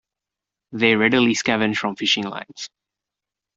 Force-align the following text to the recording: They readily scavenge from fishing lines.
They 0.71 0.95
readily 0.95 1.35
scavenge 1.35 1.77
from 1.77 1.95
fishing 1.95 2.23
lines. 2.23 2.71